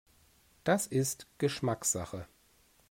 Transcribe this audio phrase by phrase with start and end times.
[0.63, 2.25] Das ist Geschmackssache.